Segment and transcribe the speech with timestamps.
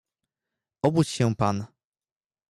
[0.81, 1.65] "Obudź się pan!"